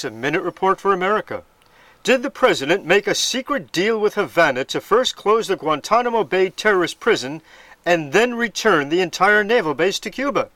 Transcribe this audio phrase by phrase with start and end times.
[0.00, 1.42] It's a minute report for America.
[2.04, 6.48] Did the president make a secret deal with Havana to first close the Guantanamo Bay
[6.48, 7.42] terrorist prison
[7.84, 10.48] and then return the entire naval base to Cuba?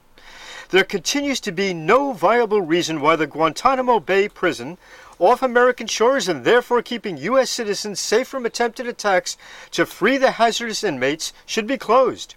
[0.71, 4.79] There continues to be no viable reason why the Guantanamo Bay prison,
[5.19, 7.51] off American shores and therefore keeping U.S.
[7.51, 9.37] citizens safe from attempted attacks
[9.73, 12.35] to free the hazardous inmates, should be closed.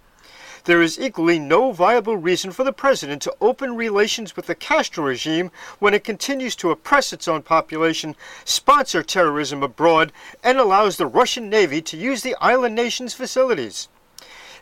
[0.68, 5.06] There is equally no viable reason for the president to open relations with the Castro
[5.06, 10.12] regime when it continues to oppress its own population, sponsor terrorism abroad,
[10.44, 13.88] and allows the Russian Navy to use the island nation's facilities.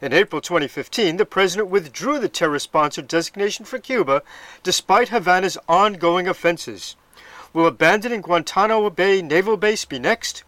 [0.01, 4.23] In April 2015, the president withdrew the terror sponsor designation for Cuba
[4.62, 6.95] despite Havana's ongoing offenses.
[7.52, 10.45] Will abandoning Guantanamo Bay Naval Base be next?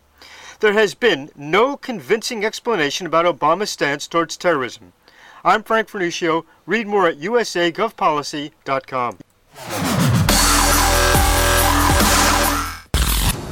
[0.61, 4.93] There has been no convincing explanation about Obama's stance towards terrorism.
[5.45, 6.45] I'm Frank Vernuccio.
[6.67, 9.19] Read more at usagovpolicy.com.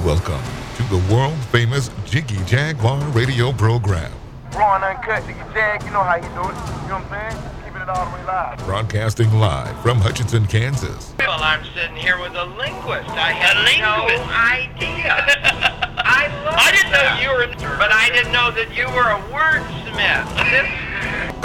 [0.04, 0.42] Welcome
[0.76, 4.10] to the world famous Jiggy Jaguar radio program.
[4.52, 6.34] Raw and uncut, Jiggy Jag, you know how you do it.
[6.34, 6.40] You
[6.88, 7.42] know what I'm saying?
[7.64, 8.58] Keeping it all the way live.
[8.64, 11.14] Broadcasting live from Hutchinson, Kansas.
[11.18, 13.10] Well, I'm sitting here with a linguist.
[13.10, 15.14] I had no idea.
[15.98, 17.46] I love I didn't know you were,
[17.78, 20.26] but I didn't know that you were a wordsmith.
[20.50, 20.66] This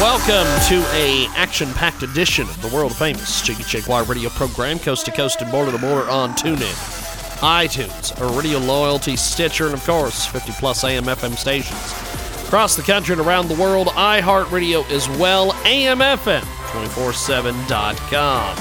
[0.00, 5.12] Welcome to a action-packed edition of the world famous Jiggy Jaguar radio program, coast to
[5.12, 6.72] coast and border to border on TuneIn,
[7.40, 11.92] iTunes, radio loyalty, Stitcher, and of course 50 plus AM FM stations
[12.46, 13.88] across the country and around the world.
[13.88, 18.56] iHeartRadio as well, AMFM 247.com.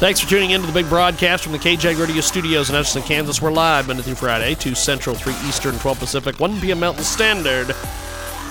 [0.00, 3.02] Thanks for tuning in to the big broadcast from the KJ Radio Studios in Hutchinson,
[3.02, 3.42] Kansas.
[3.42, 6.80] We're live Monday through Friday, 2 Central, 3 Eastern, 12 Pacific, 1 p.m.
[6.80, 7.76] Mountain Standard.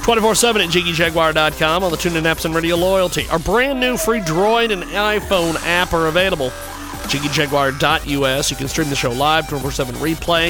[0.03, 3.25] 24 7 at JiggyJaguar.com on the TuneIn apps and Radio Loyalty.
[3.30, 6.52] Our brand new free Droid and iPhone app are available.
[7.03, 8.52] JiggyJaguar.us.
[8.52, 10.50] You can stream the show live, 24 7 replay.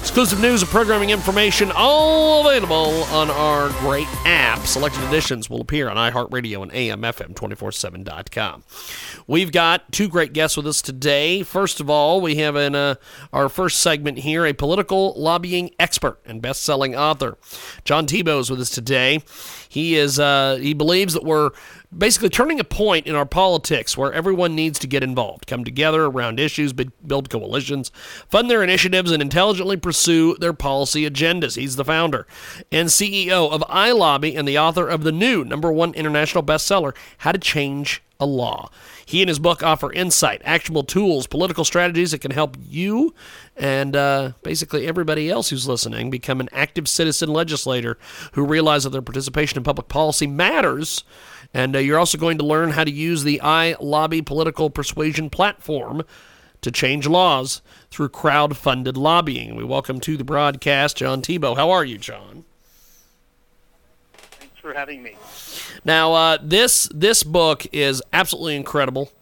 [0.00, 4.60] Exclusive news and programming information, all available on our great app.
[4.60, 8.64] Selected editions will appear on iHeartRadio and AMFM247.com.
[9.26, 11.42] We've got two great guests with us today.
[11.42, 12.94] First of all, we have in uh,
[13.32, 17.36] our first segment here a political lobbying expert and best-selling author.
[17.84, 19.22] John Thibault is with us today.
[19.68, 21.50] He is uh, he believes that we're
[21.96, 26.04] basically turning a point in our politics where everyone needs to get involved, come together
[26.04, 27.90] around issues, build coalitions,
[28.28, 31.56] fund their initiatives, and intelligently pursue their policy agendas.
[31.56, 32.26] He's the founder
[32.70, 37.32] and CEO of iLobby and the author of the new number one international bestseller, How
[37.32, 38.70] to Change a Law.
[39.06, 43.14] He and his book offer insight, actionable tools, political strategies that can help you
[43.56, 47.96] and uh, basically everybody else who's listening become an active citizen legislator
[48.32, 51.04] who realize that their participation in public policy matters.
[51.54, 56.02] And uh, you're also going to learn how to use the iLobby political persuasion platform
[56.60, 59.56] to change laws through crowd-funded lobbying.
[59.56, 61.54] We welcome to the broadcast John Thibault.
[61.54, 62.44] How are you, John?
[64.12, 65.16] Thanks for having me.
[65.84, 69.12] Now, uh, this this book is absolutely incredible.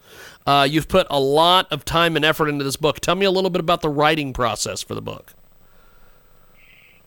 [0.47, 3.01] Uh, you've put a lot of time and effort into this book.
[3.01, 5.35] Tell me a little bit about the writing process for the book.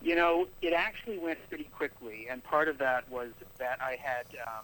[0.02, 4.26] You know, it actually went pretty quickly, and part of that was that I had
[4.46, 4.64] um,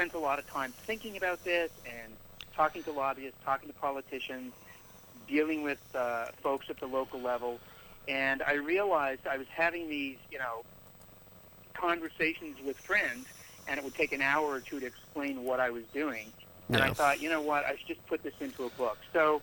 [0.00, 2.14] spent a lot of time thinking about this and
[2.56, 4.50] talking to lobbyists, talking to politicians,
[5.28, 7.58] dealing with uh, folks at the local level,
[8.08, 10.64] and I realized I was having these, you know,
[11.74, 13.26] conversations with friends,
[13.68, 16.32] and it would take an hour or two to explain what I was doing.
[16.70, 18.96] And I thought, you know what, I should just put this into a book.
[19.12, 19.42] So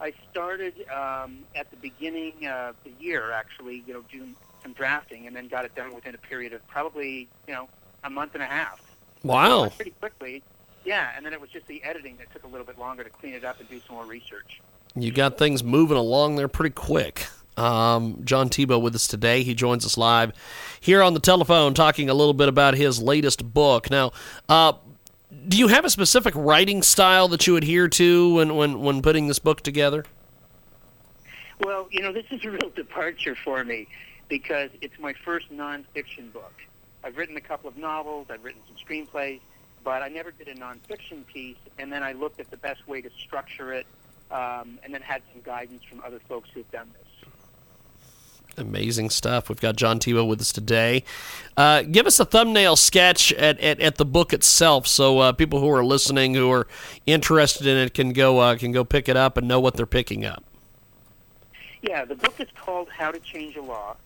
[0.00, 5.26] I started um, at the beginning of the year, actually, you know, doing some drafting,
[5.26, 7.68] and then got it done within a period of probably, you know,
[8.04, 8.80] a month and a half.
[9.22, 9.68] Wow.
[9.68, 10.42] pretty quickly.
[10.84, 13.10] Yeah, and then it was just the editing that took a little bit longer to
[13.10, 14.60] clean it up and do some more research.
[14.94, 17.26] You got things moving along there pretty quick.
[17.56, 19.42] Um, John Thibault with us today.
[19.42, 20.32] He joins us live
[20.80, 23.90] here on the telephone talking a little bit about his latest book.
[23.90, 24.12] Now,
[24.48, 24.74] uh,
[25.48, 29.26] do you have a specific writing style that you adhere to when, when, when putting
[29.26, 30.04] this book together?
[31.60, 33.88] Well, you know, this is a real departure for me
[34.28, 36.54] because it's my first nonfiction book.
[37.04, 39.40] I've written a couple of novels, I've written some screenplays,
[39.84, 41.56] but I never did a nonfiction piece.
[41.78, 43.86] And then I looked at the best way to structure it,
[44.30, 47.02] um, and then had some guidance from other folks who've done this.
[48.58, 49.48] Amazing stuff.
[49.48, 51.04] We've got John Thibault with us today.
[51.56, 55.60] Uh, give us a thumbnail sketch at, at, at the book itself, so uh, people
[55.60, 56.66] who are listening, who are
[57.06, 59.86] interested in it, can go uh, can go pick it up and know what they're
[59.86, 60.42] picking up.
[61.82, 63.96] Yeah, the book is called How to Change a Law.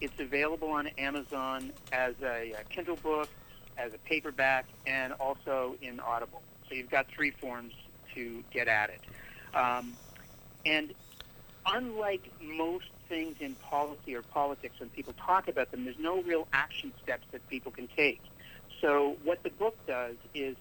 [0.00, 3.30] It's available on Amazon as a, a Kindle book,
[3.78, 6.42] as a paperback, and also in Audible.
[6.68, 7.72] So you've got three forms
[8.14, 9.00] to get at it.
[9.56, 9.94] Um,
[10.64, 10.92] and
[11.66, 16.46] unlike most things in policy or politics, when people talk about them, there's no real
[16.52, 18.20] action steps that people can take.
[18.80, 20.56] So what the book does is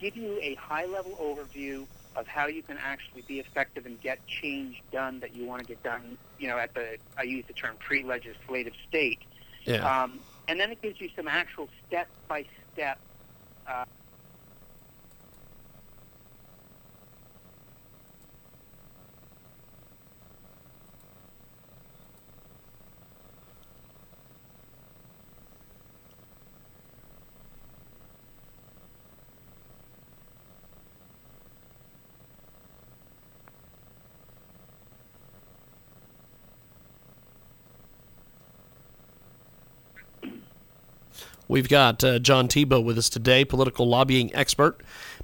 [0.00, 4.82] give you a high-level overview of how you can actually be effective and get change
[4.92, 6.18] done that you want to get done.
[6.38, 9.20] You know, at the I use the term pre-legislative state.
[9.64, 10.02] Yeah.
[10.02, 12.98] Um, and then it gives you some actual step-by-step.
[13.66, 13.84] Uh,
[41.50, 44.80] We've got uh, John Thibault with us today, political lobbying expert,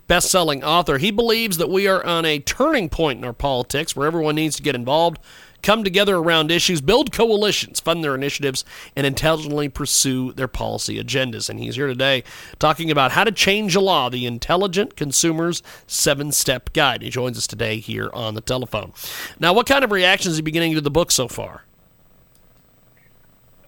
[0.09, 0.99] best selling author.
[0.99, 4.57] He believes that we are on a turning point in our politics where everyone needs
[4.57, 5.21] to get involved,
[5.63, 8.65] come together around issues, build coalitions, fund their initiatives,
[8.97, 11.49] and intelligently pursue their policy agendas.
[11.49, 12.25] And he's here today
[12.59, 17.03] talking about how to change a law, the Intelligent Consumers Seven Step Guide.
[17.03, 18.93] He joins us today here on the telephone.
[19.39, 21.63] Now, what kind of reactions are you beginning to the book so far?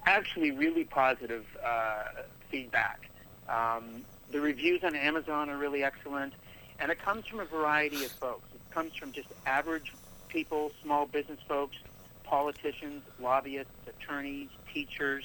[0.09, 2.05] actually really positive uh,
[2.51, 3.11] feedback.
[3.49, 6.35] Um, the reviews on Amazon are really excellent,
[6.79, 8.49] and it comes from a variety of folks.
[8.55, 9.93] It comes from just average
[10.29, 11.77] people, small business folks,
[12.25, 15.25] politicians, lobbyists, attorneys, teachers,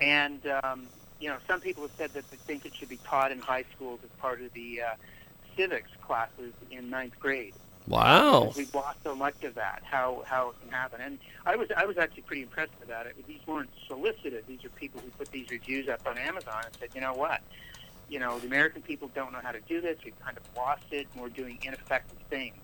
[0.00, 0.86] and um,
[1.20, 3.64] you know some people have said that they think it should be taught in high
[3.74, 4.94] schools as part of the uh,
[5.56, 7.54] civics classes in ninth grade.
[7.88, 8.52] Wow.
[8.56, 9.82] We've lost so much of that.
[9.84, 13.16] How how it can happen, and I was I was actually pretty impressed about it.
[13.26, 14.44] These weren't solicited.
[14.46, 17.40] These are people who put these reviews up on Amazon and said, you know what,
[18.08, 19.98] you know the American people don't know how to do this.
[20.04, 21.06] We've kind of lost it.
[21.12, 22.56] and We're doing ineffective things.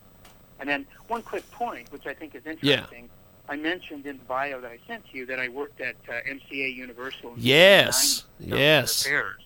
[0.61, 3.09] And then one quick point, which I think is interesting.
[3.49, 6.13] I mentioned in the bio that I sent to you that I worked at uh,
[6.27, 7.35] MCA Universal.
[7.37, 8.25] Yes.
[8.41, 9.03] Yes.
[9.03, 9.43] Affairs.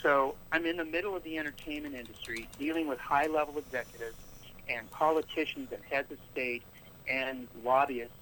[0.00, 4.14] So I'm in the middle of the entertainment industry, dealing with high-level executives
[4.68, 6.62] and politicians and heads of state
[7.08, 8.14] and lobbyists.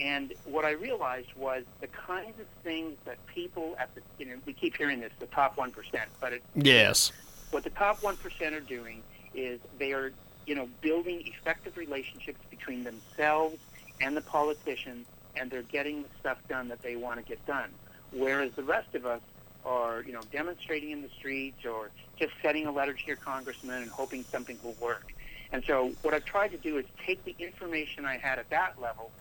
[0.00, 4.36] And what I realized was the kinds of things that people at the, you know,
[4.44, 5.72] we keep hearing this, the top 1%,
[6.20, 7.12] but it, Yes.
[7.52, 9.02] what the top 1% are doing
[9.34, 10.12] is they are,
[10.46, 13.56] you know, building effective relationships between themselves
[14.00, 15.06] and the politicians,
[15.36, 17.70] and they're getting the stuff done that they want to get done.
[18.12, 19.20] Whereas the rest of us
[19.64, 23.82] are, you know, demonstrating in the streets or just sending a letter to your congressman
[23.82, 25.13] and hoping something will work.
[25.54, 28.74] And so what I've tried to do is take the information I had at that
[28.82, 29.12] level,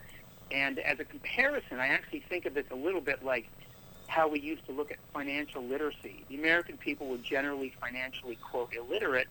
[0.50, 3.48] and as a comparison, I actually think of this a little bit like
[4.08, 6.26] how we used to look at financial literacy.
[6.30, 9.28] The American people were generally financially, quote, illiterate,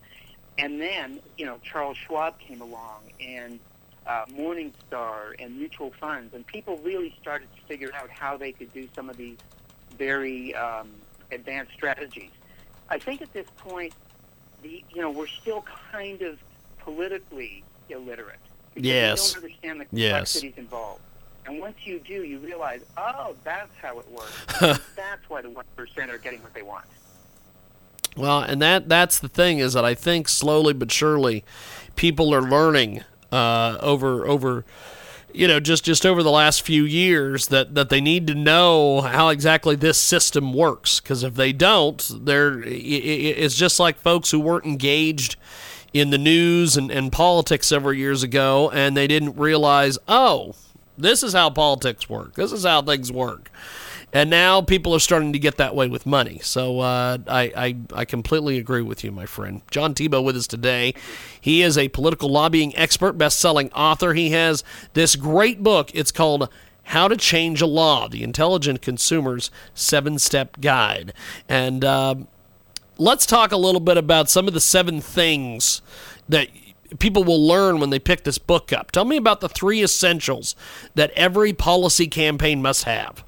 [0.58, 3.58] and then, you know, Charles Schwab came along and
[4.06, 8.72] uh, Morningstar and mutual funds, and people really started to figure out how they could
[8.72, 9.38] do some of these
[9.98, 10.88] very um,
[11.32, 12.30] advanced strategies.
[12.88, 13.92] I think at this point,
[14.62, 16.38] the you know, we're still kind of
[16.84, 18.38] politically illiterate.
[18.74, 19.32] Yes.
[19.34, 20.36] Don't understand the Yes.
[20.42, 21.00] involved.
[21.44, 24.46] And once you do, you realize, oh, that's how it works.
[24.96, 26.84] that's why the one percent are getting what they want.
[28.16, 31.44] Well, and that that's the thing is that I think slowly but surely
[31.96, 34.64] people are learning uh, over over
[35.32, 39.00] you know just just over the last few years that that they need to know
[39.00, 44.38] how exactly this system works because if they don't they're it's just like folks who
[44.38, 45.36] weren't engaged
[45.92, 50.54] in the news and, and politics several years ago and they didn't realize oh
[50.96, 53.50] this is how politics work this is how things work
[54.12, 56.38] and now people are starting to get that way with money.
[56.42, 59.62] So uh, I, I I completely agree with you, my friend.
[59.70, 60.94] John Thibault with us today.
[61.40, 64.12] He is a political lobbying expert, best-selling author.
[64.12, 65.90] He has this great book.
[65.94, 66.50] It's called
[66.84, 71.14] How to Change a Law: The Intelligent Consumer's Seven-Step Guide.
[71.48, 72.28] And um,
[72.98, 75.82] let's talk a little bit about some of the seven things
[76.28, 76.48] that
[76.98, 78.90] people will learn when they pick this book up.
[78.92, 80.54] Tell me about the three essentials
[80.94, 83.24] that every policy campaign must have.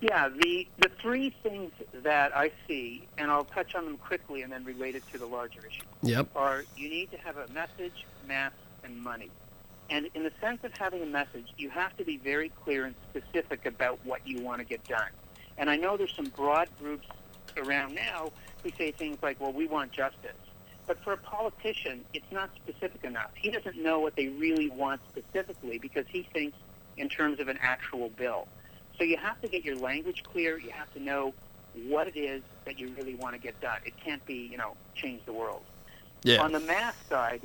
[0.00, 4.52] Yeah, the the three things that I see, and I'll touch on them quickly and
[4.52, 6.28] then relate it to the larger issue, Yep.
[6.36, 8.52] are you need to have a message, mass,
[8.84, 9.30] and money.
[9.90, 12.94] And in the sense of having a message, you have to be very clear and
[13.10, 15.08] specific about what you want to get done.
[15.56, 17.08] And I know there's some broad groups
[17.58, 18.30] around now
[18.62, 20.32] who say things like, well, we want justice.
[20.86, 23.30] But for a politician, it's not specific enough.
[23.34, 26.56] He doesn't know what they really want specifically because he thinks
[26.96, 28.48] in terms of an actual bill.
[28.96, 30.58] So you have to get your language clear.
[30.58, 31.34] You have to know
[31.86, 33.78] what it is that you really want to get done.
[33.84, 35.62] It can't be, you know, change the world.
[36.24, 36.42] Yeah.
[36.42, 37.42] On the mass side,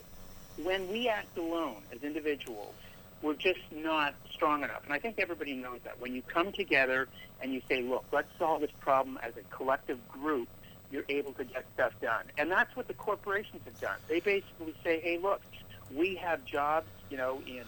[0.63, 2.73] when we act alone as individuals,
[3.23, 4.83] we're just not strong enough.
[4.83, 5.99] And I think everybody knows that.
[5.99, 7.07] When you come together
[7.41, 10.49] and you say, look, let's solve this problem as a collective group,
[10.91, 12.25] you're able to get stuff done.
[12.37, 13.95] And that's what the corporations have done.
[14.07, 15.41] They basically say, hey, look,
[15.95, 17.63] we have jobs, you know, in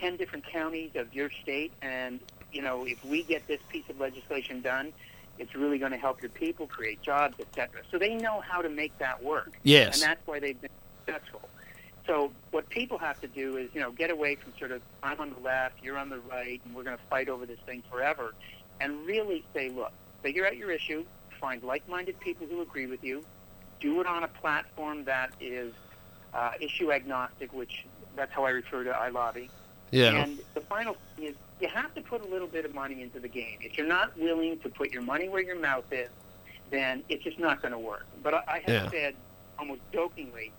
[0.00, 2.18] 10 different counties of your state, and,
[2.52, 4.92] you know, if we get this piece of legislation done,
[5.38, 7.82] it's really going to help your people create jobs, etc.
[7.90, 9.52] So they know how to make that work.
[9.62, 10.02] Yes.
[10.02, 10.70] And that's why they've been
[11.06, 11.48] successful.
[12.06, 15.20] So what people have to do is, you know, get away from sort of I'm
[15.20, 17.82] on the left, you're on the right, and we're going to fight over this thing
[17.90, 18.34] forever,
[18.80, 19.92] and really say, look,
[20.22, 21.04] figure out your issue,
[21.40, 23.24] find like-minded people who agree with you,
[23.80, 25.72] do it on a platform that is
[26.34, 29.48] uh, issue agnostic, which that's how I refer to iLobby.
[29.90, 30.22] Yeah.
[30.22, 33.20] And the final thing is you have to put a little bit of money into
[33.20, 33.58] the game.
[33.60, 36.08] If you're not willing to put your money where your mouth is,
[36.70, 38.06] then it's just not going to work.
[38.22, 38.90] But I, I have Yeah.
[38.90, 39.14] said,
[39.58, 40.52] almost jokingly,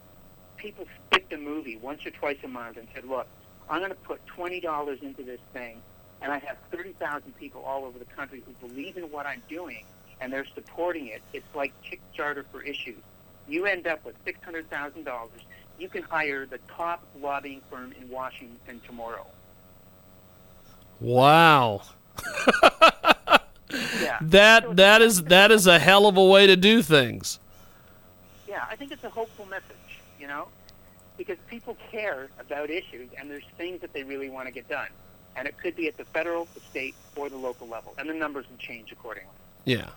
[0.58, 3.28] people skipped a movie once or twice a month and said, look,
[3.70, 5.82] I'm going to put $20 into this thing,
[6.22, 9.86] and I have 30,000 people all over the country who believe in what I'm doing,
[10.22, 11.22] and they're supporting it.
[11.34, 13.02] It's like Kickstarter for issues.
[13.48, 15.30] You end up with $600,000.
[15.78, 19.26] You can hire the top lobbying firm in Washington tomorrow.
[21.00, 21.82] Wow.
[24.02, 24.20] Yeah.
[24.22, 27.40] That that is that is a hell of a way to do things.
[28.48, 29.76] Yeah, I think it's a hopeful message,
[30.25, 30.48] you know,
[31.17, 34.88] because people care about issues and there's things that they really want to get done.
[35.36, 37.94] And it could be at the federal, the state, or the local level.
[38.00, 39.29] And the numbers will change accordingly.
[39.65, 39.89] Yeah.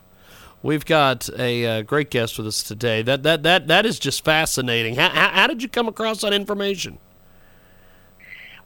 [0.62, 3.00] We've got a uh, great guest with us today.
[3.00, 4.96] That that that that is just fascinating.
[4.96, 6.98] How, how, how did you come across that information?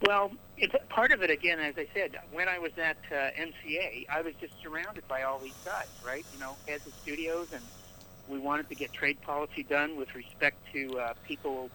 [0.05, 4.07] Well, it's part of it again, as I said, when I was at uh, MCA,
[4.09, 6.25] I was just surrounded by all these guys, right?
[6.33, 7.61] You know, heads of studios, and
[8.27, 11.69] we wanted to get trade policy done with respect to uh, people,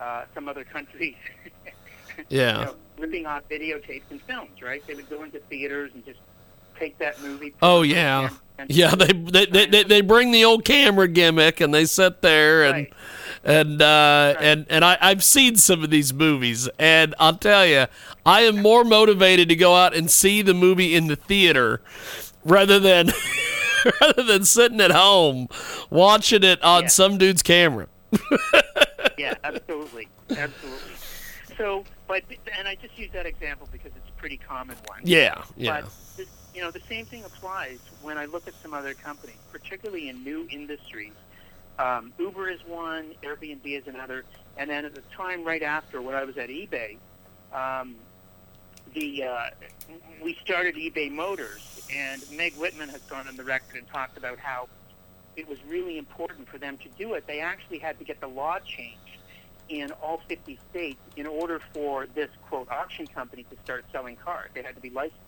[0.00, 1.16] uh, some other countries,
[2.28, 2.58] Yeah.
[2.60, 4.84] you know, ripping off videotapes and films, right?
[4.86, 6.18] They would go into theaters and just
[6.78, 7.54] take that movie.
[7.62, 8.30] Oh yeah,
[8.68, 8.94] yeah.
[8.94, 12.74] They they, they they they bring the old camera gimmick and they sit there and
[12.74, 12.92] Right.
[13.44, 17.86] and uh, and and I I've seen some of these movies and I'll tell you
[18.26, 21.80] I am more motivated to go out and see the movie in the theater
[22.44, 23.10] rather than
[24.00, 25.48] rather than sitting at home
[25.90, 26.88] watching it on Yeah.
[26.88, 27.88] some dude's camera.
[29.18, 30.92] yeah, absolutely, absolutely.
[31.56, 32.22] So, but
[32.56, 35.00] and I just use that example because it's a pretty common one.
[35.04, 35.80] Yeah, yeah.
[35.82, 39.36] But this, you know, the same thing applies when I look at some other companies,
[39.52, 41.12] particularly in new industries.
[41.78, 44.24] Um, Uber is one, Airbnb is another,
[44.56, 46.96] and then at the time right after, when I was at eBay,
[47.52, 47.94] um,
[48.94, 49.50] the uh,
[50.22, 54.38] we started eBay Motors, and Meg Whitman has gone on the record and talked about
[54.38, 54.68] how
[55.36, 57.26] it was really important for them to do it.
[57.26, 58.98] They actually had to get the law changed
[59.68, 64.50] in all 50 states in order for this quote auction company to start selling cars.
[64.54, 65.20] They had to be licensed.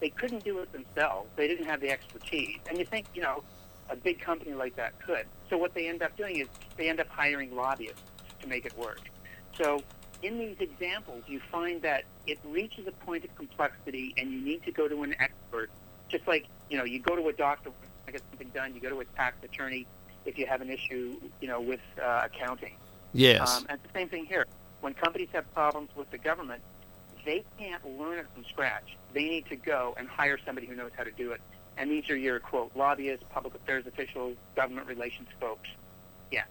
[0.00, 1.28] They couldn't do it themselves.
[1.36, 2.58] They didn't have the expertise.
[2.68, 3.44] And you think, you know,
[3.88, 5.26] a big company like that could.
[5.48, 8.02] So what they end up doing is they end up hiring lobbyists
[8.40, 9.00] to make it work.
[9.56, 9.80] So
[10.22, 14.62] in these examples, you find that it reaches a point of complexity, and you need
[14.64, 15.70] to go to an expert.
[16.08, 17.70] Just like you know, you go to a doctor
[18.06, 18.74] to get something done.
[18.74, 19.86] You go to a tax attorney
[20.24, 22.76] if you have an issue, you know, with uh, accounting.
[23.12, 23.58] Yes.
[23.58, 24.46] Um, and the same thing here.
[24.80, 26.62] When companies have problems with the government,
[27.24, 28.96] they can't learn it from scratch.
[29.12, 31.40] They need to go and hire somebody who knows how to do it.
[31.76, 35.68] And these are your quote lobbyists, public affairs officials, government relations folks.
[36.30, 36.44] Yeah.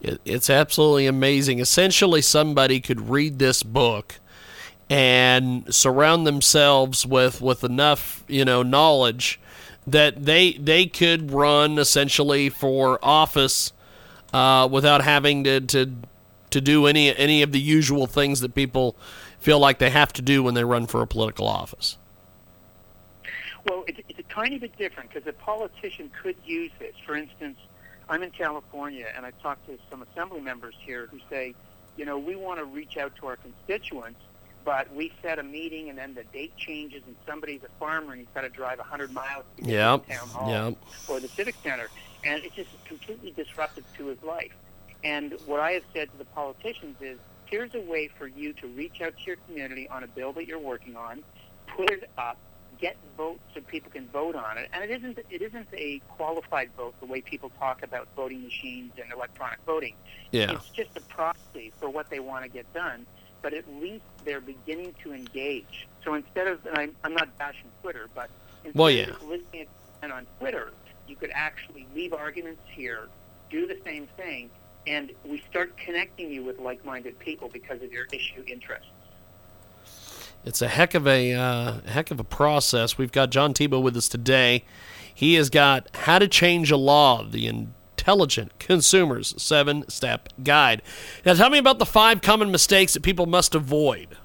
[0.00, 1.58] It, it's absolutely amazing.
[1.58, 4.16] Essentially, somebody could read this book
[4.90, 9.40] and surround themselves with with enough, you know, knowledge
[9.86, 13.72] that they they could run essentially for office
[14.32, 15.92] uh, without having to, to
[16.50, 18.96] to do any any of the usual things that people
[19.40, 21.96] feel like they have to do when they run for a political office.
[23.68, 26.94] Well, it, it's a tiny bit different because a politician could use this.
[27.04, 27.58] For instance,
[28.08, 31.54] I'm in California, and I've talked to some assembly members here who say,
[31.96, 34.20] you know, we want to reach out to our constituents,
[34.64, 38.20] but we set a meeting, and then the date changes, and somebody's a farmer, and
[38.20, 40.76] he's got to drive 100 miles to get Yep, to the town hall yep.
[41.08, 41.88] or the civic center,
[42.24, 44.52] and it's just completely disruptive to his life.
[45.04, 48.66] And what I have said to the politicians is, here's a way for you to
[48.68, 51.22] reach out to your community on a bill that you're working on,
[51.76, 52.36] put it up,
[52.80, 54.68] get votes so people can vote on it.
[54.72, 58.92] And it isn't it isn't a qualified vote the way people talk about voting machines
[59.02, 59.94] and electronic voting.
[60.30, 60.52] Yeah.
[60.52, 63.06] It's just a proxy for what they want to get done.
[63.40, 65.86] But at least they're beginning to engage.
[66.04, 68.30] So instead of, and I'm, I'm not bashing Twitter, but
[68.64, 69.06] instead Well, of yeah.
[69.06, 69.66] just listening
[70.02, 70.72] and on Twitter,
[71.06, 73.08] you could actually leave arguments here,
[73.48, 74.50] do the same thing,
[74.86, 78.90] and we start connecting you with like-minded people because of your issue interests.
[80.48, 82.96] It's a heck of a uh, heck of a process.
[82.96, 84.64] We've got John Thibault with us today.
[85.14, 90.80] He has got How to Change a Law, the Intelligent Consumers Seven Step Guide.
[91.26, 94.16] Now, tell me about the five common mistakes that people must avoid.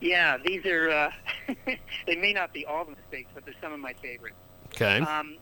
[0.00, 1.12] Yeah, these are, uh,
[2.06, 4.34] they may not be all the mistakes, but they're some of my favorites.
[4.74, 4.98] Okay.
[4.98, 5.36] Um,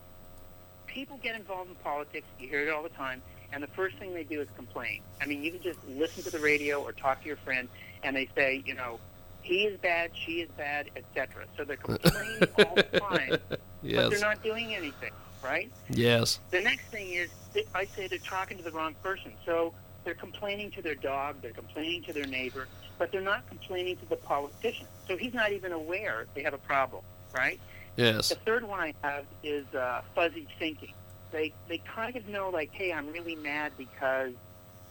[0.85, 2.27] people get involved in politics.
[2.39, 5.01] You hear it all the time, and the first thing they do is complain.
[5.19, 7.69] I mean, you can just listen to the radio or talk to your friend,
[8.03, 8.99] and they say, you know,
[9.43, 11.45] he is bad, she is bad, etc.
[11.57, 15.11] So they're complaining all the time, but they're not doing anything,
[15.43, 15.71] right?
[15.89, 16.39] Yes.
[16.51, 17.29] The next thing is,
[17.75, 19.33] I say they're talking to the wrong person.
[19.45, 22.67] So they're complaining to their dog, they're complaining to their neighbor,
[22.97, 24.87] but they're not complaining to the politician.
[25.07, 27.03] So he's not even aware they have a problem,
[27.35, 27.59] right?
[27.97, 28.29] Yes.
[28.29, 30.93] The third one I have is uh, fuzzy thinking.
[31.31, 34.33] They they kind of know like, hey, I'm really mad because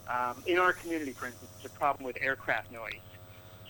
[0.08, 2.94] um, in our community, for instance, there's a problem with aircraft noise.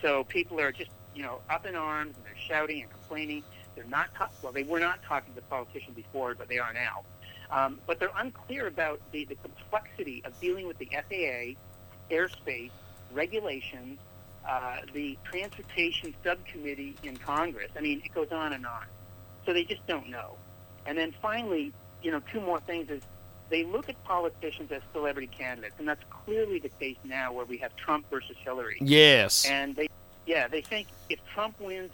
[0.02, 3.42] So people are just you know up in arms and they're shouting and complaining.
[3.74, 6.72] They're not ta- well, they were not talking to the politician before, but they are
[6.72, 7.02] now.
[7.50, 11.58] Um, but they're unclear about the, the complexity of dealing with the FAA,
[12.14, 12.70] airspace,
[13.12, 13.98] regulations,
[14.48, 17.70] uh, the transportation subcommittee in Congress.
[17.76, 18.84] I mean, it goes on and on.
[19.46, 20.36] So they just don't know.
[20.86, 23.02] And then finally, you know, two more things is
[23.50, 27.58] they look at politicians as celebrity candidates, and that's clearly the case now where we
[27.58, 28.78] have Trump versus Hillary.
[28.80, 29.44] Yes.
[29.44, 29.88] And they,
[30.26, 31.90] yeah, they think if Trump wins,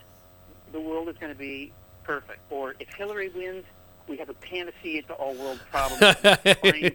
[0.72, 1.72] the world is going to be
[2.04, 3.64] perfect, or if Hillary wins,
[4.06, 6.00] we have a panacea to all world problems.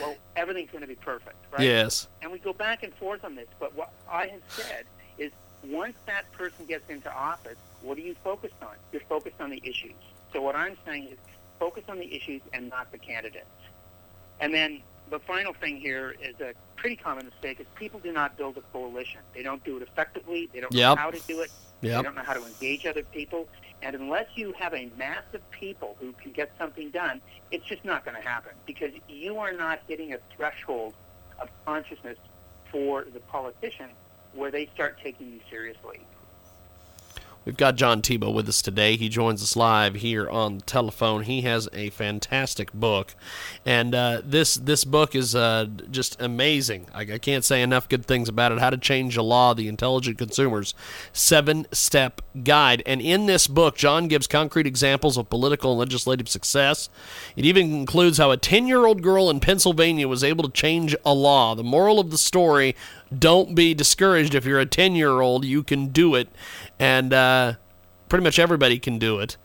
[0.00, 1.62] well, everything's going to be perfect, right?
[1.62, 2.06] Yes.
[2.22, 4.84] And we go back and forth on this, but what I have said
[5.18, 5.32] is
[5.64, 8.74] once that person gets into office, what are you focused on?
[8.92, 9.94] You're focused on the issues.
[10.32, 11.18] So what I'm saying is
[11.58, 13.46] focus on the issues and not the candidates.
[14.40, 18.36] And then the final thing here is a pretty common mistake is people do not
[18.36, 19.20] build a coalition.
[19.34, 20.48] They don't do it effectively.
[20.52, 20.96] They don't Yep.
[20.96, 21.50] know how to do it.
[21.82, 21.96] Yep.
[21.98, 23.48] They don't know how to engage other people.
[23.82, 27.20] And unless you have a mass of people who can get something done,
[27.50, 30.94] it's just not going to happen because you are not hitting a threshold
[31.38, 32.18] of consciousness
[32.72, 33.90] for the politician
[34.32, 36.00] where they start taking you seriously.
[37.46, 38.96] We've got John Thibault with us today.
[38.96, 41.22] He joins us live here on the telephone.
[41.22, 43.14] He has a fantastic book,
[43.64, 46.88] and uh, this this book is uh, just amazing.
[46.92, 48.58] I, I can't say enough good things about it.
[48.58, 50.74] How to Change the Law: The Intelligent Consumers
[51.12, 52.82] Seven Step Guide.
[52.84, 56.88] And in this book, John gives concrete examples of political and legislative success.
[57.36, 60.96] It even includes how a ten year old girl in Pennsylvania was able to change
[61.04, 61.54] a law.
[61.54, 62.74] The moral of the story:
[63.16, 65.44] Don't be discouraged if you're a ten year old.
[65.44, 66.28] You can do it
[66.78, 67.54] and uh,
[68.08, 69.36] pretty much everybody can do it.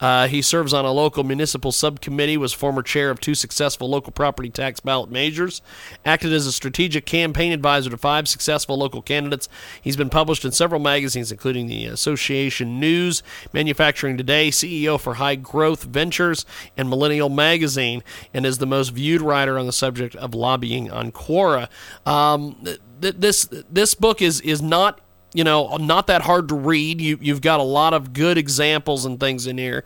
[0.00, 4.12] Uh, he serves on a local municipal subcommittee, was former chair of two successful local
[4.12, 5.60] property tax ballot measures,
[6.06, 9.48] acted as a strategic campaign advisor to five successful local candidates.
[9.80, 15.36] He's been published in several magazines, including the Association News, Manufacturing Today, CEO for High
[15.36, 16.46] Growth Ventures,
[16.78, 18.02] and Millennial Magazine,
[18.32, 21.68] and is the most viewed writer on the subject of lobbying on Quora.
[22.06, 22.66] Um,
[23.00, 25.00] th- th- this this book is is not
[25.32, 27.00] you know, not that hard to read.
[27.00, 29.84] You, you've got a lot of good examples and things in here.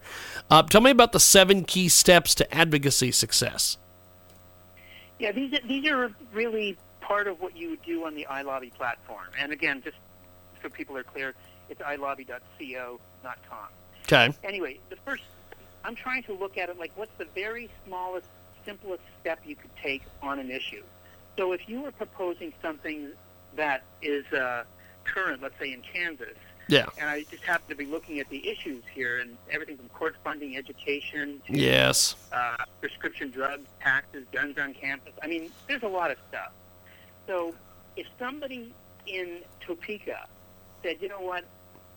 [0.50, 3.76] Uh, tell me about the seven key steps to advocacy success.
[5.18, 8.72] Yeah, these are, these are really part of what you would do on the iLobby
[8.72, 9.26] platform.
[9.38, 9.96] And again, just
[10.62, 11.34] so people are clear,
[11.68, 12.98] it's ilobby.co.com.
[14.02, 14.34] Okay.
[14.42, 15.24] Anyway, the first,
[15.84, 18.28] I'm trying to look at it like what's the very smallest,
[18.64, 20.82] simplest step you could take on an issue.
[21.36, 23.10] So if you were proposing something
[23.56, 24.64] that is uh,
[25.04, 26.36] current, let's say in Kansas,
[26.68, 26.86] Yeah.
[26.98, 30.16] and I just happen to be looking at the issues here and everything from court
[30.24, 32.14] funding, education, to Yes.
[32.32, 35.12] uh, prescription drugs, taxes, guns on campus.
[35.22, 36.52] I mean, there's a lot of stuff.
[37.26, 37.54] So
[37.96, 38.72] if somebody
[39.06, 40.26] in Topeka
[40.82, 41.44] said, you know what,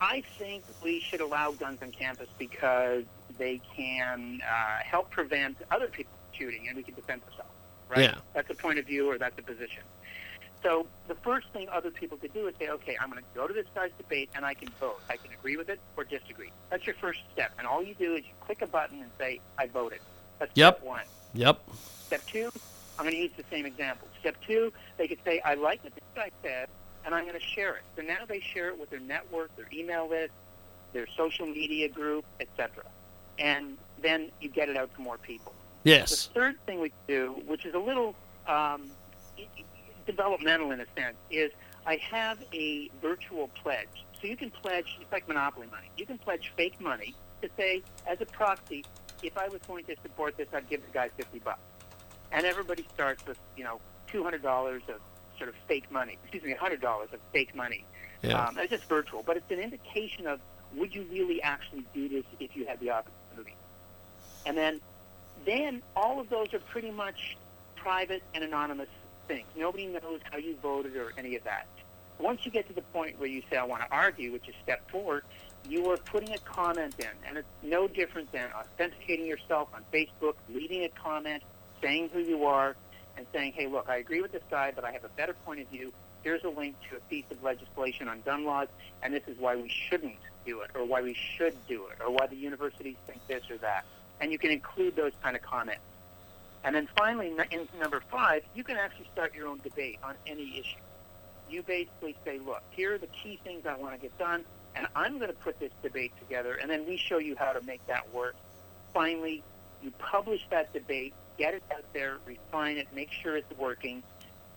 [0.02, 3.04] I think we should allow guns on campus because
[3.38, 7.47] they can uh, help prevent other people shooting and we can defend ourselves,
[7.90, 8.02] right?
[8.02, 8.16] Yeah.
[8.34, 9.84] That's a point of view or that's a position.
[10.64, 13.48] So the first thing other people could do is say, okay, I'm going to go
[13.48, 15.02] to this guy's debate and I can vote.
[15.10, 16.52] I can agree with it or disagree.
[16.72, 17.52] That's your first step.
[17.58, 20.00] And all you do is you click a button and say, I voted.
[20.40, 20.78] That's Yep.
[20.78, 21.06] step one.
[21.34, 21.62] Yep.
[22.08, 22.50] Step two,
[22.98, 24.08] I'm going to use the same example.
[24.20, 26.68] Step two, they could say, I like what this guy said,
[27.06, 27.84] and I'm going to share it.
[27.96, 30.32] So now they share it with their network, their email list,
[30.94, 32.84] their social media group, etc.
[33.38, 35.54] And then you get it out to more people.
[35.84, 36.28] Yes.
[36.28, 38.16] The third thing we do, which is a little
[38.48, 38.90] um,
[40.06, 41.52] developmental in a sense, is
[41.86, 43.88] I have a virtual pledge.
[44.22, 45.90] So you can pledge, it's like monopoly money.
[45.98, 48.84] You can pledge fake money to say, as a proxy,
[49.24, 51.60] if I was going to support this, I'd give the guy 50 bucks.
[52.32, 53.80] And everybody starts with, you know,
[54.12, 55.02] $200 of
[55.38, 56.18] sort of fake money.
[56.24, 57.86] Excuse me, $100 of fake money.
[58.22, 58.46] Yeah.
[58.46, 60.40] Um, it's just virtual, but it's an indication of
[60.76, 63.56] would you really actually do this if you had the opportunity?
[64.46, 64.82] And then,
[65.48, 67.38] then all of those are pretty much
[67.76, 68.90] private and anonymous
[69.28, 69.48] things.
[69.56, 71.68] Nobody knows how you voted or any of that.
[72.20, 74.56] Once you get to the point where you say, I want to argue, which is
[74.64, 75.24] step four,
[75.70, 80.34] you are putting a comment in, and it's no different than authenticating yourself on Facebook,
[80.50, 81.44] leaving a comment,
[81.82, 82.76] saying who you are,
[83.18, 85.60] and saying, hey, look, I agree with this guy, but I have a better point
[85.62, 85.94] of view.
[86.24, 88.68] Here's a link to a piece of legislation on gun laws,
[89.02, 92.12] and this is why we shouldn't do it, or why we should do it, or
[92.12, 93.86] why the universities think this or that.
[94.20, 95.82] And you can include those kind of comments.
[96.64, 100.60] And then finally, in number five, you can actually start your own debate on any
[100.60, 100.82] issue.
[101.50, 104.44] You basically say, look, here are the key things I want to get done,
[104.76, 107.62] and I'm going to put this debate together, and then we show you how to
[107.62, 108.36] make that work.
[108.94, 109.44] Finally,
[109.82, 114.04] you publish that debate, get it out there, refine it, make sure it's working,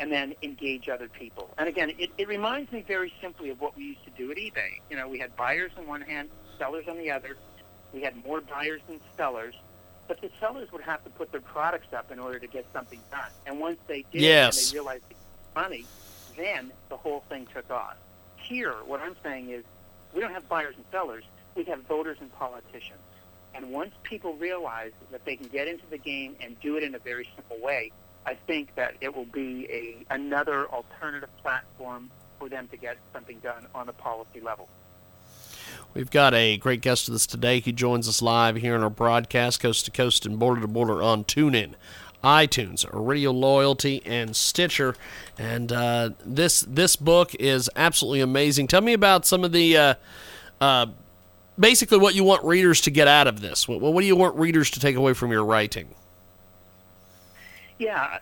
[0.00, 1.50] and then engage other people.
[1.58, 4.36] And again, it, it reminds me very simply of what we used to do at
[4.38, 4.80] eBay.
[4.88, 7.36] You know, we had buyers on one hand, sellers on the other.
[7.92, 9.54] We had more buyers than sellers,
[10.08, 13.00] but the sellers would have to put their products up in order to get something
[13.10, 13.30] done.
[13.46, 14.56] And once they did, Yes.
[14.58, 15.16] and they realized they
[15.60, 15.84] money,
[16.36, 17.96] then the whole thing took off.
[18.36, 19.64] Here, what I'm saying is,
[20.14, 21.24] we don't have buyers and sellers.
[21.54, 23.00] We have voters and politicians.
[23.54, 26.94] And once people realize that they can get into the game and do it in
[26.94, 27.92] a very simple way,
[28.26, 33.38] I think that it will be a another alternative platform for them to get something
[33.40, 34.68] done on the policy level.
[35.92, 37.58] We've got a great guest with us today.
[37.58, 41.02] He joins us live here in our broadcast, coast to coast and border to border
[41.02, 41.74] on TuneIn,
[42.22, 44.94] iTunes, Radio Loyalty, and Stitcher.
[45.36, 48.68] And uh, this this book is absolutely amazing.
[48.68, 49.94] Tell me about some of the uh,
[50.60, 50.86] uh,
[51.58, 53.66] basically what you want readers to get out of this.
[53.66, 55.92] What, what do you want readers to take away from your writing?
[57.80, 58.18] Yeah,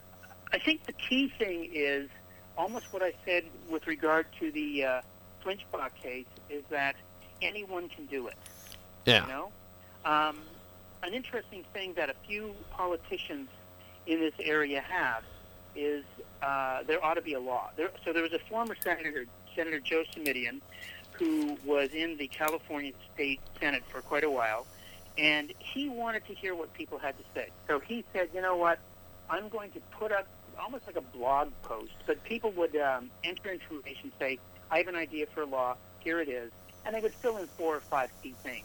[0.52, 2.08] I think the key thing is
[2.56, 5.00] almost what I said with regard to the uh,
[6.02, 6.94] case is that
[7.42, 8.36] anyone can do it.
[9.04, 9.22] Yeah.
[9.22, 9.52] You know,
[10.04, 10.38] um,
[11.02, 13.48] an interesting thing that a few politicians
[14.06, 15.22] in this area have
[15.76, 16.04] is
[16.42, 17.70] uh, there ought to be a law.
[17.76, 20.60] There, so there was a former senator, Senator Joe Simitian,
[21.12, 24.66] who was in the California State Senate for quite a while,
[25.16, 27.48] and he wanted to hear what people had to say.
[27.66, 28.78] So he said, you know what,
[29.28, 30.26] I'm going to put up
[30.60, 34.38] almost like a blog post, but people would um, enter information, say,
[34.70, 36.50] I have an idea for a law, here it is,
[36.88, 38.64] and they would fill in four or five key things.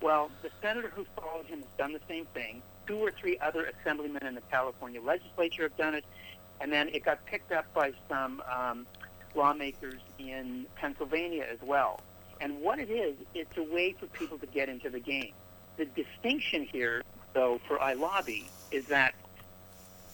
[0.00, 2.62] Well, the senator who followed him has done the same thing.
[2.86, 6.04] Two or three other assemblymen in the California legislature have done it,
[6.60, 8.86] and then it got picked up by some um,
[9.34, 12.00] lawmakers in Pennsylvania as well.
[12.40, 15.32] And what it is, it's a way for people to get into the game.
[15.76, 17.02] The distinction here,
[17.32, 19.14] though, for iLobby is that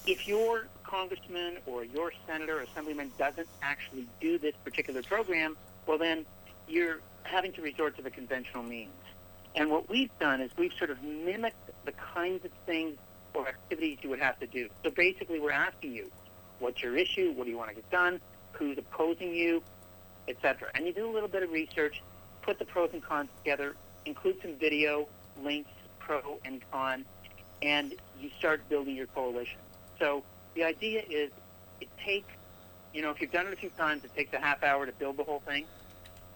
[0.07, 5.99] if your congressman or your senator or assemblyman doesn't actually do this particular program, well,
[5.99, 6.25] then
[6.67, 8.93] you're having to resort to the conventional means.
[9.55, 12.97] And what we've done is we've sort of mimicked the kinds of things
[13.35, 14.69] or activities you would have to do.
[14.85, 16.11] So basically, we're asking you,
[16.59, 17.33] what's your issue?
[17.33, 18.21] What do you want to get done?
[18.53, 19.63] Who's opposing you?
[20.29, 20.69] Etc.
[20.75, 22.03] And you do a little bit of research,
[22.43, 23.75] put the pros and cons together,
[24.07, 25.09] include some video,
[25.43, 27.05] links, pro and con,
[27.63, 29.59] and you start building your coalition.
[29.99, 30.23] So
[30.55, 31.31] the idea is
[31.81, 32.33] it takes,
[32.93, 34.93] you know, if you've done it a few times, it takes a half hour to
[34.93, 35.65] build the whole thing.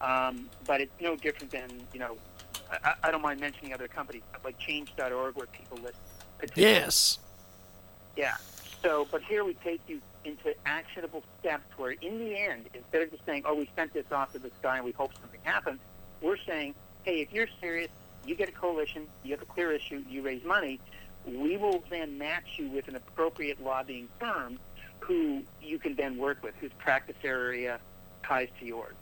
[0.00, 2.16] Um, but it's no different than, you know,
[2.70, 5.96] I, I don't mind mentioning other companies, like Change.org, where people list
[6.38, 6.60] petitions.
[6.62, 7.18] Yes.
[8.16, 8.36] Yeah.
[8.82, 13.10] So, but here we take you into actionable steps where, in the end, instead of
[13.10, 15.80] just saying, "Oh, we sent this off to this guy and we hope something happens,"
[16.20, 17.90] we're saying, "Hey, if you're serious,
[18.26, 20.80] you get a coalition, you have a clear issue, you raise money.
[21.24, 24.58] We will then match you with an appropriate lobbying firm
[25.00, 27.78] who you can then work with, whose practice area
[28.22, 28.94] ties to yours."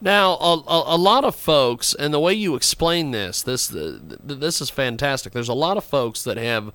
[0.00, 4.00] Now, a, a, a lot of folks, and the way you explain this, this th
[4.22, 5.32] this is fantastic.
[5.32, 6.72] There's a lot of folks that have,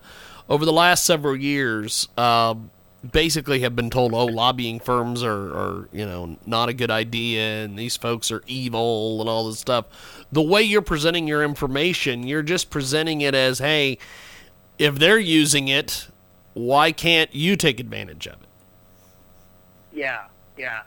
[0.48, 2.56] over the last several years, uh,
[3.12, 7.64] basically have been told, "Oh, lobbying firms are, are, you know, not a good idea,
[7.66, 9.86] and these folks are evil, and all this stuff."
[10.32, 13.98] The way you're presenting your information, you're just presenting it as, "Hey,
[14.78, 16.08] if they're using it."
[16.56, 18.50] why can't you take advantage of it?
[19.94, 20.26] Yeah,
[20.58, 20.82] yeah.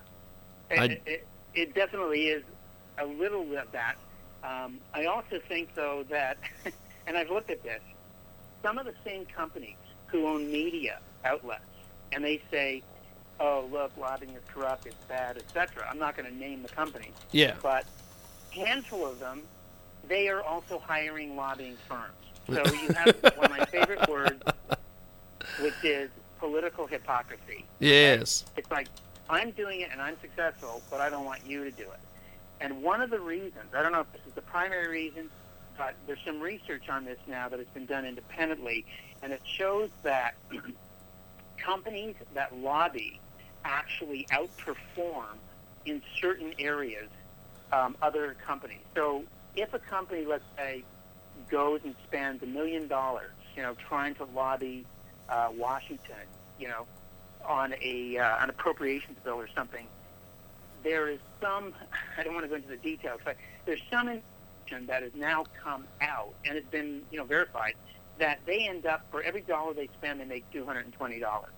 [0.71, 2.43] It, I- it, it definitely is
[2.99, 3.97] a little bit of that.
[4.45, 6.39] Um, I also think, though, that,
[7.07, 7.81] and I've looked at this,
[8.63, 11.63] some of the same companies who own media outlets,
[12.13, 12.83] and they say,
[13.41, 15.87] oh, look, lobbying is corrupt, it's bad, etc.
[15.91, 17.11] I'm not going to name the company.
[17.31, 17.55] Yeah.
[17.63, 17.87] but
[18.51, 19.43] handful of them,
[20.09, 22.13] they are also hiring lobbying firms.
[22.49, 24.43] So you have one of my favorite words,
[25.61, 26.11] which is
[26.41, 27.65] political hypocrisy.
[27.79, 28.45] Yes.
[28.57, 28.89] It's like
[29.29, 32.01] I'm doing it and I'm successful, but I don't want you to do it.
[32.61, 35.31] And one of the reasons, I don't know if this is the primary reason,
[35.77, 38.85] but there's some research on this now that has been done independently,
[39.23, 40.35] and it shows that
[41.59, 43.21] companies that lobby
[43.65, 45.39] actually outperform
[45.87, 47.09] in certain areas
[47.73, 48.81] um, other companies.
[48.95, 49.25] So
[49.57, 50.85] if a company, let's say,
[51.51, 54.85] goes and spends a million dollars, you know, trying to lobby
[55.29, 56.27] uh, Washington,
[56.59, 56.87] you know,
[57.47, 59.87] on a uh, an appropriations bill or something,
[60.83, 61.73] there is some.
[62.19, 65.45] I don't want to go into the details, but there's some information that has now
[65.63, 67.75] come out and it's been, you know, verified
[68.19, 71.19] that they end up for every dollar they spend, they make two hundred and twenty
[71.19, 71.53] dollars.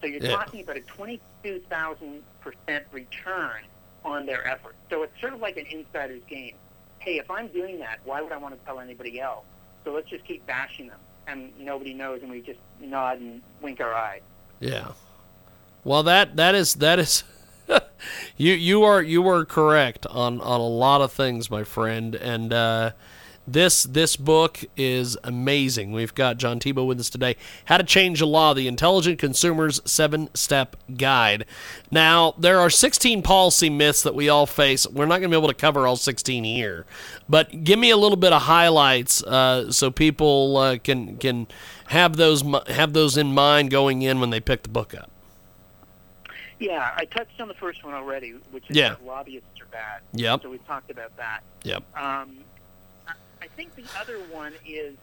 [0.00, 0.36] So you're Yeah.
[0.36, 3.62] talking about a twenty-two thousand percent return
[4.04, 4.74] on their effort.
[4.88, 6.54] So it's sort of like an insider's game.
[7.00, 9.44] Hey, if I'm doing that, why would I want to tell anybody else?
[9.84, 13.80] So let's just keep bashing them, and nobody knows, and we just nod and wink
[13.80, 14.20] our eye.
[14.60, 14.88] Yeah.
[15.82, 17.24] Well, that that is that is
[18.36, 22.52] you you are you are correct on on a lot of things, my friend, and
[22.52, 22.90] uh,
[23.46, 25.92] this this book is amazing.
[25.92, 27.36] We've got John Thibault with us today.
[27.64, 31.46] How to Change the Law: The Intelligent Consumer's Seven Step Guide.
[31.90, 34.86] Now, there are 16 policy myths that we all face.
[34.86, 36.84] We're not going to be able to cover all 16 here,
[37.26, 41.46] but give me a little bit of highlights uh, so people uh, can can
[41.88, 45.10] have those have those in mind going in when they pick the book up.
[46.60, 48.90] Yeah, I touched on the first one already, which is Yeah.
[48.90, 50.02] that lobbyists are bad.
[50.12, 50.42] Yep.
[50.42, 51.40] So we talked about that.
[51.64, 51.82] Yep.
[51.98, 52.44] Um,
[53.08, 54.96] I- I think the other one is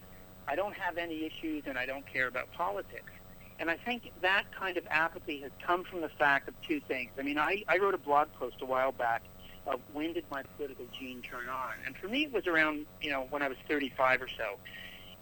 [0.47, 3.11] I don't have any issues and I don't care about politics.
[3.59, 7.09] And I think that kind of apathy has come from the fact of two things.
[7.17, 9.23] I mean, I, I wrote a blog post a while back
[9.65, 11.73] of when did my political gene turn on?
[11.85, 14.59] And for me, it was around, you know, when I was 35 or so.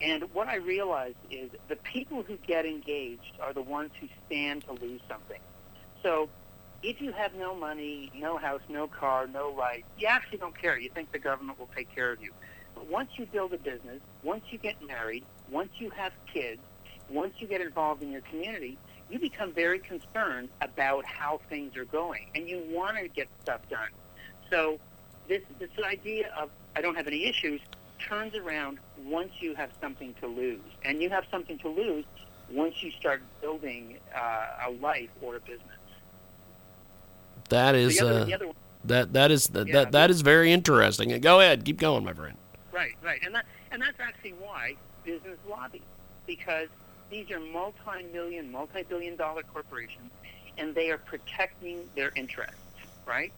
[0.01, 4.65] And what I realized is the people who get engaged are the ones who stand
[4.65, 5.39] to lose something.
[6.05, 6.29] So
[6.83, 10.77] if you have no money, no house, no car, no life, you actually don't care.
[10.77, 12.31] You think the government will take care of you.
[12.75, 16.61] But once you build a business, once you get married, once you have kids,
[17.09, 18.77] once you get involved in your community,
[19.09, 23.61] you become very concerned about how things are going, and you want to get stuff
[23.67, 23.89] done.
[24.51, 24.79] So
[25.27, 27.61] this this idea of I don't have any issues
[27.99, 32.05] turns around once you have something to lose, and you have something to lose
[32.51, 35.74] once you start building uh, a life or a business.
[37.49, 38.51] That is the other, uh, the other
[38.85, 41.19] that that is that, Yeah, that that is very interesting.
[41.21, 42.37] Go ahead, keep going, my friend.
[42.71, 45.81] right, right, and that and that's actually why business lobby,
[46.25, 46.67] because
[47.09, 50.11] these are multi-million, multi-billion-dollar corporations,
[50.57, 52.55] and they are protecting their interests,
[53.05, 53.31] right?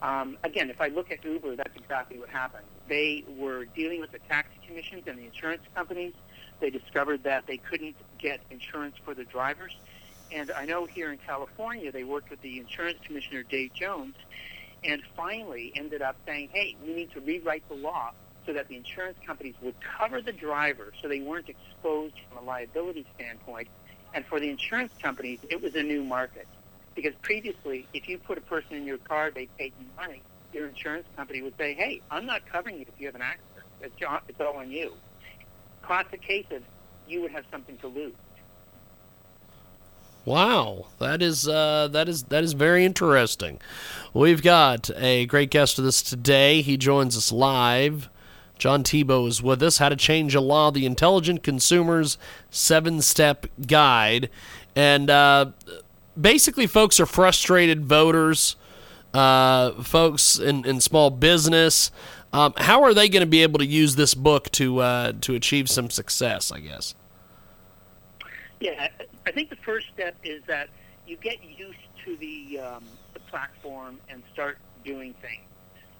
[0.00, 2.64] Um, again, if I look at Uber, that's exactly what happened.
[2.88, 6.14] They were dealing with the taxi commissions and the insurance companies.
[6.60, 9.76] They discovered that they couldn't get insurance for the drivers.
[10.30, 14.14] And I know here in California, they worked with the insurance commissioner, Dave Jones,
[14.84, 18.12] and finally ended up saying, hey, we need to rewrite the law
[18.46, 22.46] so that the insurance companies would cover the driver so they weren't exposed from a
[22.46, 23.68] liability standpoint.
[24.14, 26.46] And for the insurance companies, it was a new market.
[26.94, 30.68] Because previously, if you put a person in your car, they paid you money, your
[30.68, 33.66] insurance company would say, hey, I'm not covering you if you have an accident.
[33.80, 34.94] It's, all on you.
[35.82, 36.62] Classic case of
[37.06, 38.14] you would have something to lose.
[40.28, 43.62] Wow, that is uh, that is that is very interesting.
[44.12, 46.60] We've got a great guest with us today.
[46.60, 48.10] He joins us live.
[48.58, 49.78] John Thibault is with us.
[49.78, 52.18] How to Change a Law: The Intelligent Consumer's
[52.50, 54.28] Seven-Step Guide,
[54.76, 55.52] and uh,
[56.20, 58.56] basically, folks are frustrated voters,
[59.14, 61.90] uh, folks in, in small business.
[62.34, 65.34] Um, how are they going to be able to use this book to uh, to
[65.34, 66.52] achieve some success?
[66.52, 66.94] I guess.
[68.60, 68.88] Yeah,
[69.28, 70.68] I- think the first step is that
[71.06, 75.42] you get used to the, um, the platform and start doing things.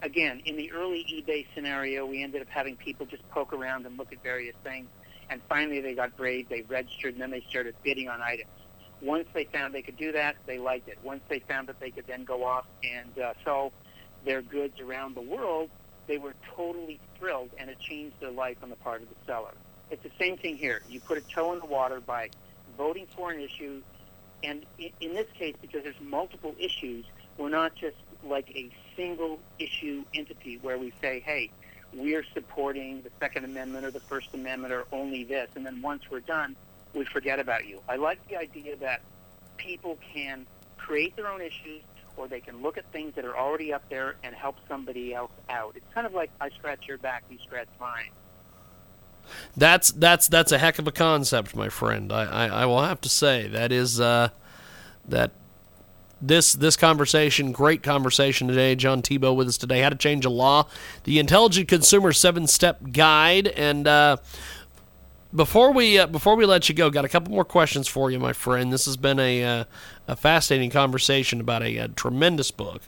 [0.00, 3.98] Again, in the early eBay scenario, we ended up having people just poke around and
[3.98, 4.88] look at various things,
[5.28, 8.50] and finally they got brave, they registered, and then they started bidding on items.
[9.02, 10.98] Once they found they could do that, they liked it.
[11.02, 13.72] Once they found that they could then go off and uh, sell
[14.24, 15.68] their goods around the world,
[16.06, 19.52] they were totally thrilled, and it changed their life on the part of the seller.
[19.90, 20.82] It's the same thing here.
[20.88, 22.30] You put a toe in the water by
[22.78, 23.82] voting for an issue,
[24.42, 27.04] and in, in this case, because there's multiple issues,
[27.36, 31.50] we're not just like a single issue entity where we say, hey,
[31.92, 36.04] we're supporting the Second Amendment or the First Amendment or only this, and then once
[36.10, 36.56] we're done,
[36.94, 37.80] we forget about you.
[37.88, 39.02] I like the idea that
[39.56, 41.82] people can create their own issues
[42.16, 45.30] or they can look at things that are already up there and help somebody else
[45.48, 45.72] out.
[45.76, 48.10] It's kind of like I scratch your back, you scratch mine.
[49.56, 52.12] That's that's that's a heck of a concept, my friend.
[52.12, 54.30] I, I, I will have to say that is uh,
[55.06, 55.32] that
[56.20, 58.74] this this conversation, great conversation today.
[58.74, 59.80] John Thibault with us today.
[59.80, 60.66] How to change a law,
[61.04, 64.16] the Intelligent Consumer Seven Step Guide, and uh,
[65.34, 68.18] before we uh, before we let you go, got a couple more questions for you,
[68.18, 68.72] my friend.
[68.72, 69.64] This has been a uh,
[70.06, 72.82] a fascinating conversation about a, a tremendous book.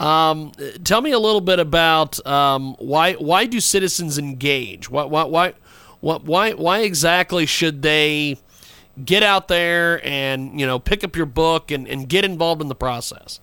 [0.00, 0.52] Um,
[0.84, 4.90] tell me a little bit about um, why why do citizens engage?
[4.90, 5.52] Why why why
[6.02, 8.36] what why why exactly should they
[9.02, 12.68] get out there and you know pick up your book and, and get involved in
[12.68, 13.40] the process?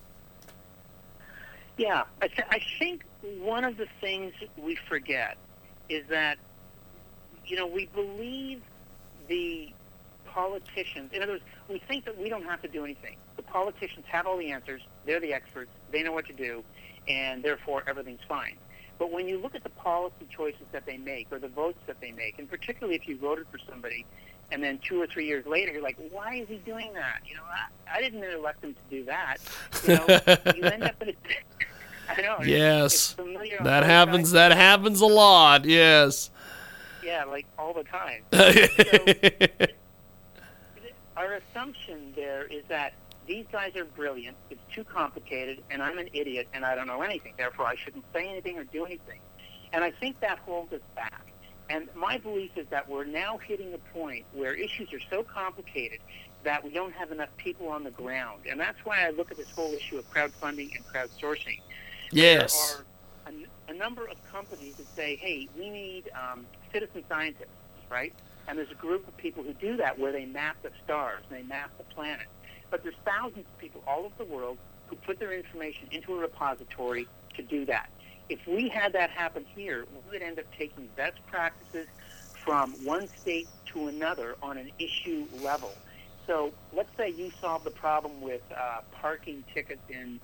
[1.76, 3.04] Yeah, I, th- I think
[3.40, 5.36] one of the things we forget
[5.88, 6.38] is that
[7.50, 8.62] you know, we believe
[9.28, 9.72] the
[10.24, 13.16] politicians, in other words, we think that we don't have to do anything.
[13.36, 16.62] The politicians have all the answers, they're the experts, they know what to do,
[17.08, 18.56] and therefore everything's fine.
[19.00, 22.02] But when you look at the policy choices that they make or the votes that
[22.02, 24.04] they make, and particularly if you voted for somebody
[24.52, 27.20] and then two or three years later you're like, why is he doing that?
[27.26, 29.38] You know, I, I didn't elect him to do that.
[29.84, 30.04] You know,
[30.54, 31.14] you end up in a
[32.10, 32.44] I know.
[32.44, 33.16] Yes.
[33.62, 34.32] that happens.
[34.32, 35.64] That happens a lot.
[35.64, 36.28] Yes.
[37.02, 38.24] Yeah, like all the time.
[38.34, 39.66] so,
[41.16, 42.92] our assumption there is that
[43.30, 44.36] these guys are brilliant.
[44.50, 47.34] It's too complicated, and I'm an idiot, and I don't know anything.
[47.38, 49.20] Therefore, I shouldn't say anything or do anything.
[49.72, 51.32] And I think that holds us back.
[51.68, 56.00] And my belief is that we're now hitting a point where issues are so complicated
[56.42, 58.40] that we don't have enough people on the ground.
[58.50, 61.60] And that's why I look at this whole issue of crowdfunding and crowdsourcing.
[62.10, 62.74] Yes.
[63.24, 63.38] There are
[63.68, 67.46] a, a number of companies that say, hey, we need um, citizen scientists,
[67.88, 68.12] right?
[68.48, 71.38] And there's a group of people who do that where they map the stars and
[71.38, 72.26] they map the planet.
[72.70, 76.18] But there's thousands of people all over the world who put their information into a
[76.18, 77.06] repository
[77.36, 77.90] to do that.
[78.28, 81.86] If we had that happen here, we would end up taking best practices
[82.44, 85.72] from one state to another on an issue level.
[86.26, 90.20] So let's say you solve the problem with uh, parking tickets in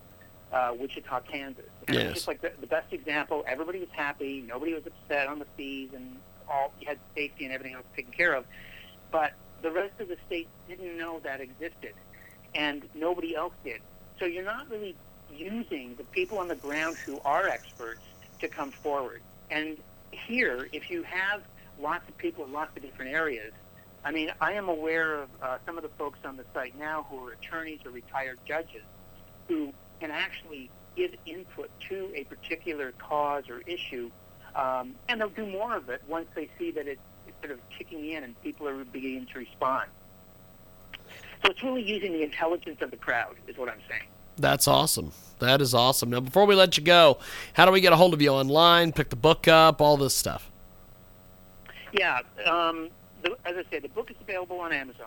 [0.53, 1.65] uh, Wichita, Kansas.
[1.89, 2.05] And yes.
[2.05, 3.45] it's just like the, the best example.
[3.47, 4.45] Everybody was happy.
[4.47, 6.17] Nobody was upset on the fees, and
[6.49, 8.45] all you had safety and everything else taken care of.
[9.11, 9.33] But
[9.63, 11.95] the rest of the state didn't know that existed,
[12.57, 13.81] and nobody else did.
[14.19, 14.97] So you're not really
[15.31, 18.01] using the people on the ground who are experts
[18.41, 19.21] to come forward.
[19.51, 19.77] And
[20.11, 21.43] here, if you have
[21.81, 23.53] lots of people in lots of different areas,
[24.05, 27.07] I mean, I am aware of uh, some of the folks on the site now
[27.11, 28.83] who are attorneys or retired judges
[29.49, 34.11] who can actually give input to a particular cause or issue,
[34.55, 37.59] um, and they'll do more of it once they see that it's, it's sort of
[37.77, 39.91] kicking in and people are beginning to respond.
[41.45, 44.09] So it's really using the intelligence of the crowd, is what I'm saying.
[44.37, 45.13] That's awesome.
[45.39, 46.11] That is awesome.
[46.11, 47.19] Now, before we let you go,
[47.55, 50.15] how do we get a hold of you online, pick the book up, all this
[50.15, 50.51] stuff?
[51.93, 52.21] Yeah.
[52.47, 52.89] Um,
[53.23, 55.07] the, as I said, the book is available on Amazon.